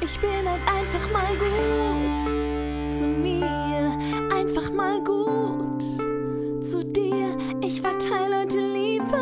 [0.00, 2.22] Ich bin halt einfach mal gut
[2.90, 3.96] zu mir,
[4.30, 5.82] einfach mal gut
[6.62, 7.36] zu dir.
[7.62, 9.18] Ich verteile heute Liebe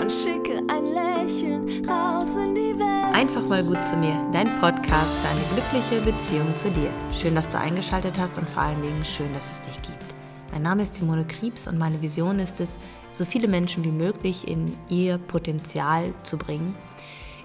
[0.00, 3.14] und schicke ein Lächeln raus in die Welt.
[3.14, 6.90] Einfach mal gut zu mir, dein Podcast für eine glückliche Beziehung zu dir.
[7.12, 10.04] Schön, dass du eingeschaltet hast und vor allen Dingen schön, dass es dich gibt.
[10.50, 12.78] Mein Name ist Simone Kriebs und meine Vision ist es,
[13.12, 16.74] so viele Menschen wie möglich in ihr Potenzial zu bringen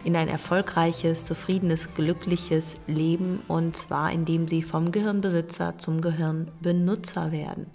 [0.03, 7.67] in ein erfolgreiches, zufriedenes, glückliches Leben und zwar indem sie vom Gehirnbesitzer zum Gehirnbenutzer werden.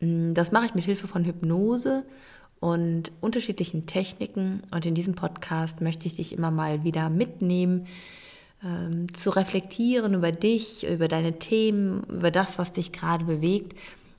[0.00, 2.04] Mm, das mache ich mit Hilfe von Hypnose
[2.60, 7.86] und unterschiedlichen Techniken und in diesem Podcast möchte ich dich immer mal wieder mitnehmen,
[8.64, 13.74] ähm, zu reflektieren über dich, über deine Themen, über das, was dich gerade bewegt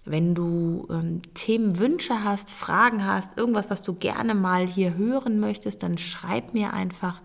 [0.06, 5.84] wenn du ähm, Themenwünsche hast, Fragen hast, irgendwas, was du gerne mal hier hören möchtest,
[5.84, 7.22] dann schreib mir einfach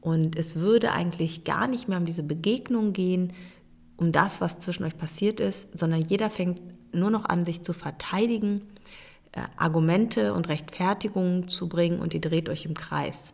[0.00, 3.32] Und es würde eigentlich gar nicht mehr um diese Begegnung gehen,
[3.96, 6.60] um das, was zwischen euch passiert ist, sondern jeder fängt
[6.94, 8.62] nur noch an, sich zu verteidigen,
[9.32, 13.32] äh, Argumente und Rechtfertigungen zu bringen und ihr dreht euch im Kreis.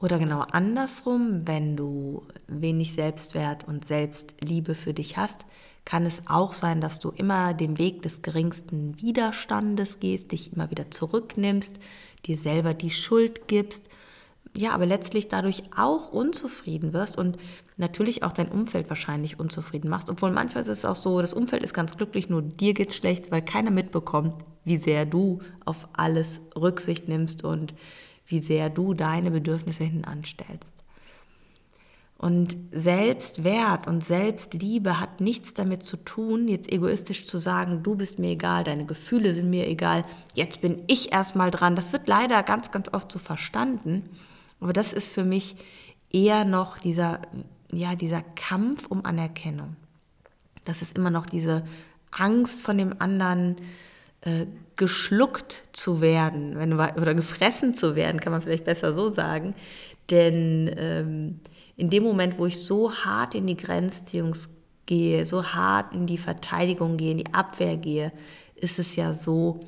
[0.00, 5.46] Oder genau andersrum, wenn du wenig Selbstwert und Selbstliebe für dich hast,
[5.84, 10.70] kann es auch sein, dass du immer den Weg des geringsten Widerstandes gehst, dich immer
[10.70, 11.78] wieder zurücknimmst,
[12.26, 13.90] dir selber die Schuld gibst
[14.56, 17.38] ja, aber letztlich dadurch auch unzufrieden wirst und
[17.76, 20.10] natürlich auch dein Umfeld wahrscheinlich unzufrieden machst.
[20.10, 22.96] Obwohl manchmal ist es auch so, das Umfeld ist ganz glücklich, nur dir geht es
[22.96, 27.74] schlecht, weil keiner mitbekommt, wie sehr du auf alles Rücksicht nimmst und
[28.26, 30.84] wie sehr du deine Bedürfnisse hinten anstellst.
[32.16, 38.20] Und Selbstwert und Selbstliebe hat nichts damit zu tun, jetzt egoistisch zu sagen, du bist
[38.20, 41.74] mir egal, deine Gefühle sind mir egal, jetzt bin ich erstmal dran.
[41.74, 44.08] Das wird leider ganz, ganz oft so verstanden.
[44.64, 45.56] Aber das ist für mich
[46.10, 47.20] eher noch dieser,
[47.70, 49.76] ja, dieser Kampf um Anerkennung.
[50.64, 51.66] Das ist immer noch diese
[52.10, 53.56] Angst von dem anderen
[54.22, 59.54] äh, geschluckt zu werden, wenn, oder gefressen zu werden, kann man vielleicht besser so sagen.
[60.10, 61.40] Denn ähm,
[61.76, 64.34] in dem Moment, wo ich so hart in die Grenzziehung
[64.86, 68.12] gehe, so hart in die Verteidigung gehe, in die Abwehr gehe,
[68.54, 69.60] ist es ja so,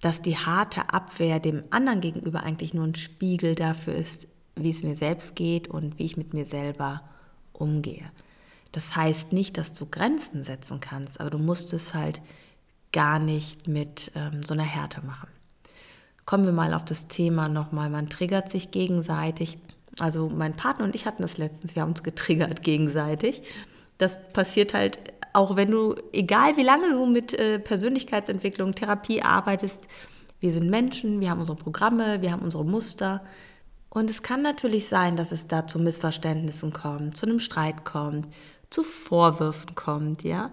[0.00, 4.26] dass die harte Abwehr dem anderen gegenüber eigentlich nur ein Spiegel dafür ist,
[4.62, 7.02] wie es mir selbst geht und wie ich mit mir selber
[7.52, 8.10] umgehe.
[8.72, 12.20] Das heißt nicht, dass du Grenzen setzen kannst, aber du musst es halt
[12.92, 15.28] gar nicht mit ähm, so einer Härte machen.
[16.24, 19.58] Kommen wir mal auf das Thema nochmal, man triggert sich gegenseitig.
[19.98, 23.42] Also mein Partner und ich hatten das letztens, wir haben uns getriggert gegenseitig.
[23.96, 25.00] Das passiert halt
[25.32, 29.86] auch wenn du, egal wie lange du mit äh, Persönlichkeitsentwicklung, Therapie arbeitest,
[30.40, 33.22] wir sind Menschen, wir haben unsere Programme, wir haben unsere Muster.
[33.90, 38.26] Und es kann natürlich sein, dass es da zu Missverständnissen kommt, zu einem Streit kommt,
[38.70, 40.50] zu Vorwürfen kommt, ja.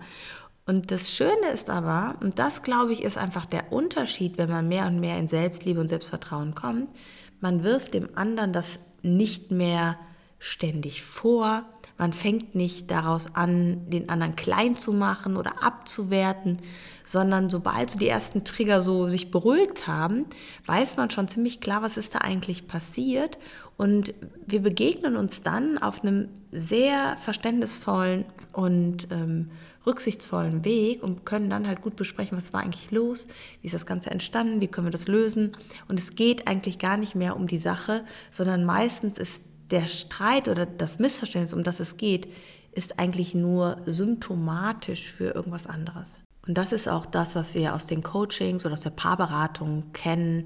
[0.65, 4.67] Und das Schöne ist aber, und das glaube ich ist einfach der Unterschied, wenn man
[4.67, 6.89] mehr und mehr in Selbstliebe und Selbstvertrauen kommt,
[7.39, 9.99] man wirft dem anderen das nicht mehr
[10.39, 11.65] ständig vor,
[11.97, 16.57] man fängt nicht daraus an, den anderen klein zu machen oder abzuwerten,
[17.05, 20.25] sondern sobald so die ersten Trigger so sich beruhigt haben,
[20.65, 23.37] weiß man schon ziemlich klar, was ist da eigentlich passiert.
[23.77, 24.13] Und
[24.45, 29.51] wir begegnen uns dann auf einem sehr verständnisvollen und ähm,
[29.85, 33.27] rücksichtsvollen Weg und können dann halt gut besprechen, was war eigentlich los,
[33.61, 35.55] wie ist das Ganze entstanden, wie können wir das lösen.
[35.87, 39.41] Und es geht eigentlich gar nicht mehr um die Sache, sondern meistens ist
[39.75, 42.31] der Streit oder das Missverständnis, um das es geht,
[42.71, 46.07] ist eigentlich nur symptomatisch für irgendwas anderes.
[46.47, 50.43] Und das ist auch das, was wir aus den Coachings oder aus der Paarberatung kennen,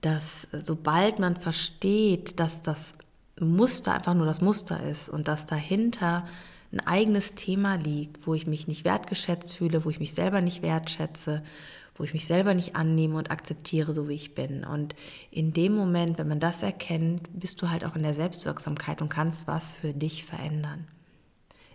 [0.00, 2.94] dass sobald man versteht, dass das
[3.38, 6.26] Muster einfach nur das Muster ist und dass dahinter
[6.72, 10.62] ein eigenes Thema liegt, wo ich mich nicht wertgeschätzt fühle, wo ich mich selber nicht
[10.62, 11.42] wertschätze,
[11.98, 14.64] wo ich mich selber nicht annehme und akzeptiere, so wie ich bin.
[14.64, 14.94] Und
[15.30, 19.08] in dem Moment, wenn man das erkennt, bist du halt auch in der Selbstwirksamkeit und
[19.08, 20.86] kannst was für dich verändern.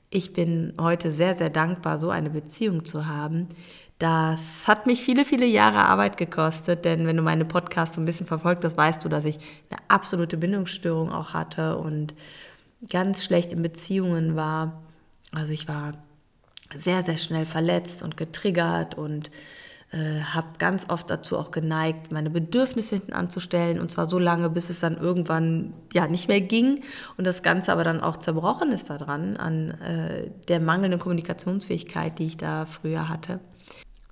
[0.09, 3.47] Ich bin heute sehr, sehr dankbar, so eine Beziehung zu haben.
[3.99, 8.05] Das hat mich viele, viele Jahre Arbeit gekostet, denn wenn du meine Podcasts so ein
[8.05, 9.37] bisschen verfolgt hast, weißt du, dass ich
[9.69, 12.13] eine absolute Bindungsstörung auch hatte und
[12.89, 14.83] ganz schlecht in Beziehungen war.
[15.31, 15.93] Also ich war
[16.77, 19.31] sehr, sehr schnell verletzt und getriggert und
[19.93, 24.49] äh, habe ganz oft dazu auch geneigt, meine Bedürfnisse hinten anzustellen und zwar so lange,
[24.49, 26.81] bis es dann irgendwann ja nicht mehr ging
[27.17, 32.25] und das Ganze aber dann auch zerbrochen ist daran, an äh, der mangelnden Kommunikationsfähigkeit, die
[32.25, 33.39] ich da früher hatte.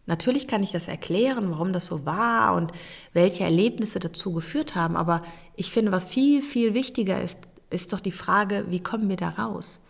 [0.06, 2.72] Natürlich kann ich das erklären, warum das so war und
[3.14, 5.24] welche Erlebnisse dazu geführt haben, aber
[5.56, 7.38] ich finde, was viel, viel wichtiger ist,
[7.72, 9.84] ist doch die Frage, wie kommen wir da raus?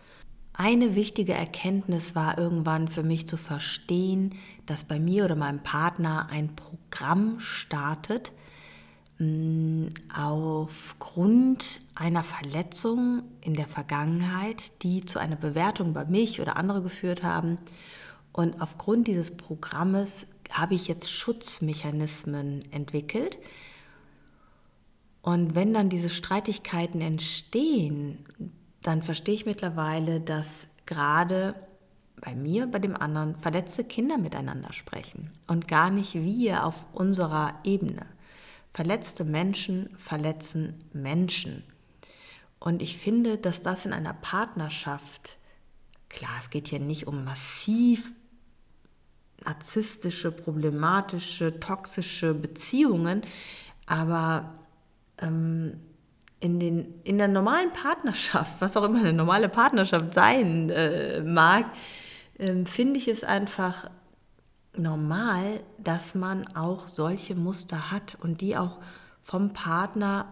[0.54, 4.34] Eine wichtige Erkenntnis war irgendwann für mich zu verstehen,
[4.66, 8.32] dass bei mir oder meinem Partner ein Programm startet,
[9.18, 16.82] mm, aufgrund einer Verletzung in der Vergangenheit, die zu einer Bewertung über mich oder andere
[16.82, 17.56] geführt haben.
[18.32, 23.38] Und aufgrund dieses Programmes habe ich jetzt Schutzmechanismen entwickelt,
[25.22, 28.26] und wenn dann diese Streitigkeiten entstehen,
[28.82, 31.54] dann verstehe ich mittlerweile, dass gerade
[32.20, 37.54] bei mir bei dem anderen verletzte Kinder miteinander sprechen und gar nicht wir auf unserer
[37.64, 38.06] Ebene.
[38.72, 41.64] Verletzte Menschen verletzen Menschen.
[42.58, 45.36] Und ich finde, dass das in einer Partnerschaft,
[46.08, 48.12] klar, es geht hier nicht um massiv
[49.44, 53.22] narzisstische, problematische, toxische Beziehungen,
[53.86, 54.54] aber
[55.18, 55.80] ähm,
[56.42, 61.66] in, den, in der normalen Partnerschaft, was auch immer eine normale Partnerschaft sein äh, mag,
[62.38, 63.88] äh, finde ich es einfach
[64.76, 68.80] normal, dass man auch solche Muster hat und die auch
[69.22, 70.26] vom Partner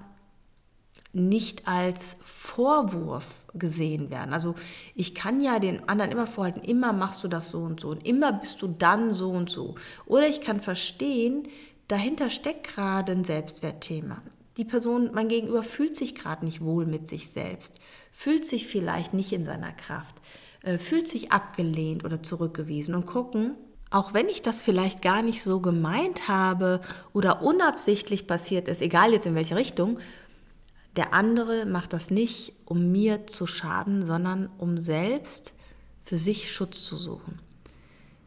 [1.12, 4.32] nicht als Vorwurf gesehen werden.
[4.32, 4.56] Also
[4.96, 8.04] ich kann ja den anderen immer vorhalten, immer machst du das so und so und
[8.04, 9.76] immer bist du dann so und so.
[10.06, 11.46] Oder ich kann verstehen,
[11.86, 14.22] dahinter steckt gerade ein Selbstwertthema
[14.60, 17.80] die Person, mein Gegenüber fühlt sich gerade nicht wohl mit sich selbst,
[18.12, 20.14] fühlt sich vielleicht nicht in seiner Kraft,
[20.62, 23.56] äh, fühlt sich abgelehnt oder zurückgewiesen und gucken,
[23.88, 26.82] auch wenn ich das vielleicht gar nicht so gemeint habe
[27.14, 29.98] oder unabsichtlich passiert ist, egal jetzt in welche Richtung,
[30.94, 35.54] der andere macht das nicht, um mir zu schaden, sondern um selbst
[36.04, 37.38] für sich Schutz zu suchen.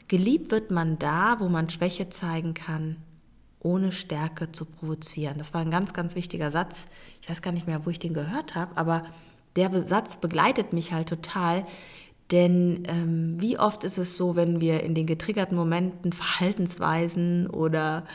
[0.07, 2.97] Geliebt wird man da, wo man Schwäche zeigen kann,
[3.63, 5.38] ohne Stärke zu provozieren.
[5.38, 6.75] Das war ein ganz, ganz wichtiger Satz.
[7.21, 9.06] Ich weiß gar nicht mehr, wo ich den gehört habe, aber
[9.56, 11.65] der Satz begleitet mich halt total.
[12.31, 18.06] Denn ähm, wie oft ist es so, wenn wir in den getriggerten Momenten Verhaltensweisen oder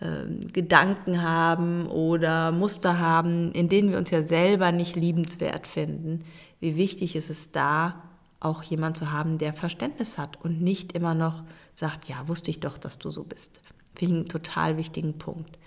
[0.00, 6.24] äh, Gedanken haben oder Muster haben, in denen wir uns ja selber nicht liebenswert finden,
[6.60, 8.02] wie wichtig ist es da,
[8.40, 12.60] auch jemand zu haben, der Verständnis hat und nicht immer noch sagt, ja, wusste ich
[12.60, 13.60] doch, dass du so bist.
[13.96, 15.58] Finde ich einen total wichtigen Punkt.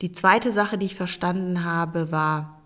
[0.00, 2.60] Die zweite Sache, die ich verstanden habe, war,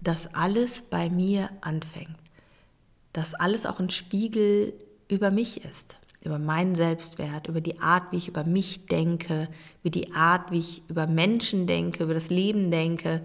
[0.00, 2.16] dass alles bei mir anfängt.
[3.12, 4.72] Dass alles auch ein Spiegel
[5.08, 9.48] über mich ist, über meinen Selbstwert, über die Art, wie ich über mich denke,
[9.82, 13.24] über die Art, wie ich über Menschen denke, über das Leben denke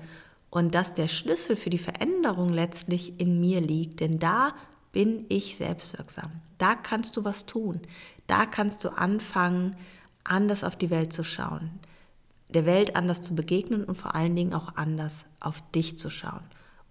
[0.49, 4.53] und dass der Schlüssel für die Veränderung letztlich in mir liegt, denn da
[4.91, 6.31] bin ich selbstwirksam.
[6.57, 7.81] Da kannst du was tun.
[8.27, 9.75] Da kannst du anfangen,
[10.25, 11.79] anders auf die Welt zu schauen,
[12.49, 16.43] der Welt anders zu begegnen und vor allen Dingen auch anders auf dich zu schauen.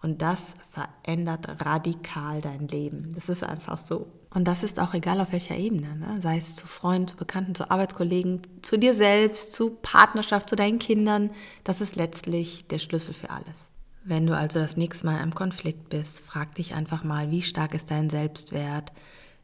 [0.03, 3.13] Und das verändert radikal dein Leben.
[3.15, 4.07] Das ist einfach so.
[4.35, 6.19] Und das ist auch egal auf welcher Ebene, ne?
[6.21, 10.79] sei es zu Freunden, zu Bekannten, zu Arbeitskollegen, zu dir selbst, zu Partnerschaft, zu deinen
[10.79, 11.31] Kindern.
[11.63, 13.57] Das ist letztlich der Schlüssel für alles.
[14.05, 17.73] Wenn du also das nächste Mal im Konflikt bist, frag dich einfach mal, wie stark
[17.75, 18.93] ist dein Selbstwert,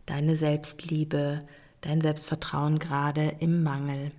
[0.05, 1.47] deine Selbstliebe,
[1.81, 4.11] dein Selbstvertrauen gerade im Mangel,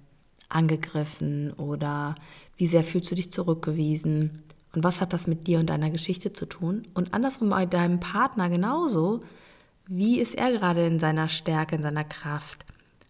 [0.49, 2.15] angegriffen oder
[2.57, 6.33] wie sehr fühlst du dich zurückgewiesen und was hat das mit dir und deiner Geschichte
[6.33, 6.83] zu tun?
[6.93, 9.23] Und andersrum bei deinem Partner genauso,
[9.87, 12.65] wie ist er gerade in seiner Stärke, in seiner Kraft?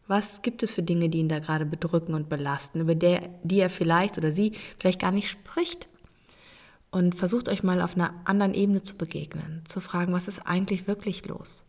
[0.08, 3.60] Was gibt es für Dinge, die ihn da gerade bedrücken und belasten, über der, die
[3.60, 5.88] er vielleicht oder sie vielleicht gar nicht spricht?
[6.90, 10.88] Und versucht euch mal auf einer anderen Ebene zu begegnen, zu fragen, was ist eigentlich
[10.88, 11.64] wirklich los?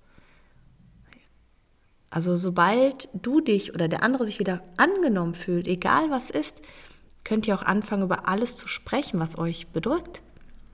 [2.13, 6.61] Also sobald du dich oder der andere sich wieder angenommen fühlt, egal was ist,
[7.25, 10.21] könnt ihr auch anfangen, über alles zu sprechen, was euch bedrückt.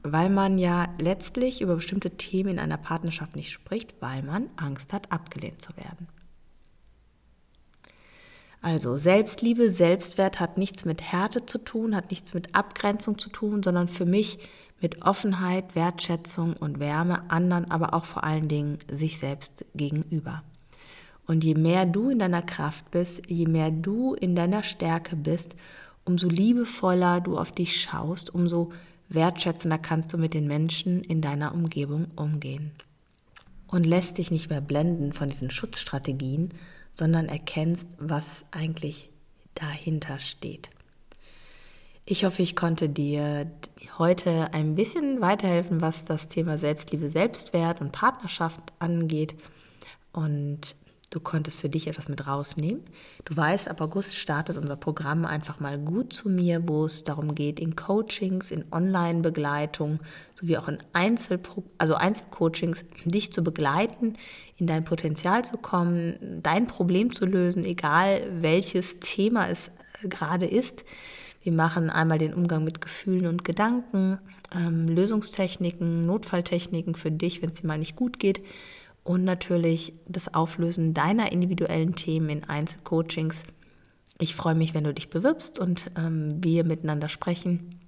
[0.02, 4.92] Weil man ja letztlich über bestimmte Themen in einer Partnerschaft nicht spricht, weil man Angst
[4.92, 6.08] hat, abgelehnt zu werden.
[8.60, 13.62] Also Selbstliebe, Selbstwert hat nichts mit Härte zu tun, hat nichts mit Abgrenzung zu tun,
[13.62, 14.40] sondern für mich
[14.80, 20.42] mit Offenheit, Wertschätzung und Wärme anderen, aber auch vor allen Dingen sich selbst gegenüber.
[21.28, 25.54] Und je mehr du in deiner Kraft bist, je mehr du in deiner Stärke bist,
[26.06, 28.72] umso liebevoller du auf dich schaust, umso
[29.10, 32.72] wertschätzender kannst du mit den Menschen in deiner Umgebung umgehen.
[33.66, 36.48] Und lässt dich nicht mehr blenden von diesen Schutzstrategien,
[36.94, 39.10] sondern erkennst, was eigentlich
[39.54, 40.70] dahinter steht.
[42.06, 43.50] Ich hoffe, ich konnte dir
[43.98, 49.34] heute ein bisschen weiterhelfen, was das Thema Selbstliebe, Selbstwert und Partnerschaft angeht.
[50.12, 50.74] Und
[51.18, 52.80] Du konntest für dich etwas mit rausnehmen.
[53.24, 57.34] Du weißt, ab August startet unser Programm einfach mal gut zu mir, wo es darum
[57.34, 59.98] geht, in Coachings, in Online-Begleitung
[60.32, 64.14] sowie auch in Einzelpro also Einzelcoachings dich zu begleiten,
[64.58, 69.72] in dein Potenzial zu kommen, dein Problem zu lösen, egal welches Thema es
[70.04, 70.84] äh, gerade ist.
[71.42, 74.20] Wir machen einmal den Umgang mit Gefühlen und Gedanken,
[74.54, 78.40] ähm, Lösungstechniken, Notfalltechniken für dich, wenn es dir mal nicht gut geht
[79.08, 83.44] und natürlich das Auflösen deiner individuellen Themen in Einzelcoachings.
[84.18, 87.80] Ich freue mich, wenn du dich bewirbst und ähm, wir miteinander sprechen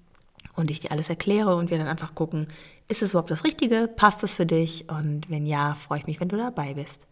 [0.56, 2.48] und ich dir alles erkläre und wir dann einfach gucken,
[2.88, 3.86] ist es überhaupt das Richtige?
[3.94, 4.88] Passt es für dich?
[4.88, 7.06] Und wenn ja, freue ich mich, wenn du dabei bist.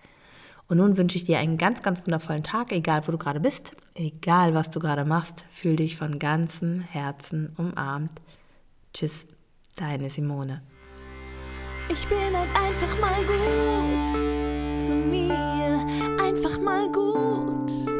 [0.69, 3.73] Und nun wünsche ich dir einen ganz, ganz wundervollen Tag, egal wo du gerade bist,
[3.95, 5.45] egal was du gerade machst.
[5.51, 8.23] Fühl dich von ganzem Herzen umarmt.
[8.95, 9.27] Tschüss,
[9.77, 10.63] deine Simone.
[11.91, 14.11] Ich bin halt einfach mal gut
[14.77, 15.87] zu mir,
[16.23, 17.98] einfach mal gut.